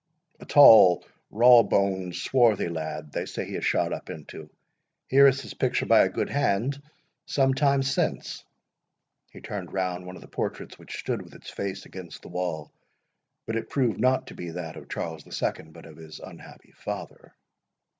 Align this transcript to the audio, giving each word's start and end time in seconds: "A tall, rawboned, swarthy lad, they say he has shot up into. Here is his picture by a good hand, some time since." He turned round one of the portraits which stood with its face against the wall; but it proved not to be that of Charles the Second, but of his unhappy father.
"A 0.39 0.47
tall, 0.47 1.05
rawboned, 1.29 2.15
swarthy 2.15 2.69
lad, 2.69 3.11
they 3.11 3.27
say 3.27 3.45
he 3.45 3.53
has 3.53 3.63
shot 3.67 3.93
up 3.93 4.09
into. 4.09 4.49
Here 5.09 5.27
is 5.27 5.41
his 5.41 5.53
picture 5.53 5.85
by 5.85 5.99
a 5.99 6.09
good 6.09 6.31
hand, 6.31 6.81
some 7.27 7.53
time 7.53 7.83
since." 7.83 8.43
He 9.31 9.41
turned 9.41 9.71
round 9.73 10.07
one 10.07 10.15
of 10.15 10.23
the 10.23 10.27
portraits 10.27 10.79
which 10.79 10.97
stood 10.97 11.21
with 11.21 11.35
its 11.35 11.51
face 11.51 11.85
against 11.85 12.23
the 12.23 12.29
wall; 12.29 12.71
but 13.45 13.55
it 13.55 13.69
proved 13.69 13.99
not 13.99 14.25
to 14.25 14.33
be 14.33 14.49
that 14.49 14.75
of 14.75 14.89
Charles 14.89 15.23
the 15.23 15.31
Second, 15.31 15.71
but 15.71 15.85
of 15.85 15.97
his 15.97 16.19
unhappy 16.19 16.71
father. 16.71 17.35